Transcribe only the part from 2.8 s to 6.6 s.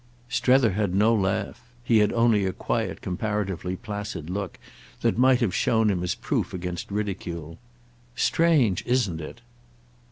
comparatively placid look that might have shown him as proof